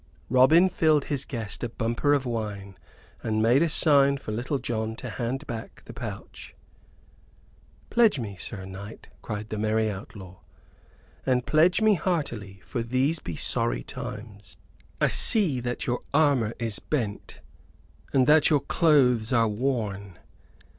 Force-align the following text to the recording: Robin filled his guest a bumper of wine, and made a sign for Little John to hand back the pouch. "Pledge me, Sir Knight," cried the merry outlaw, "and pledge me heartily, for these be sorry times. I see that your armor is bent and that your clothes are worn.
Robin 0.31 0.67
filled 0.67 1.05
his 1.05 1.25
guest 1.25 1.63
a 1.63 1.69
bumper 1.69 2.11
of 2.15 2.25
wine, 2.25 2.75
and 3.21 3.39
made 3.39 3.61
a 3.61 3.69
sign 3.69 4.17
for 4.17 4.31
Little 4.31 4.57
John 4.57 4.95
to 4.95 5.11
hand 5.11 5.45
back 5.45 5.83
the 5.85 5.93
pouch. 5.93 6.55
"Pledge 7.91 8.17
me, 8.17 8.35
Sir 8.35 8.65
Knight," 8.65 9.09
cried 9.21 9.49
the 9.49 9.59
merry 9.59 9.91
outlaw, 9.91 10.39
"and 11.23 11.45
pledge 11.45 11.81
me 11.83 11.93
heartily, 11.93 12.61
for 12.65 12.81
these 12.81 13.19
be 13.19 13.35
sorry 13.35 13.83
times. 13.83 14.57
I 14.99 15.07
see 15.09 15.59
that 15.59 15.85
your 15.85 15.99
armor 16.15 16.55
is 16.57 16.79
bent 16.79 17.39
and 18.11 18.25
that 18.25 18.49
your 18.49 18.61
clothes 18.61 19.31
are 19.31 19.47
worn. 19.47 20.17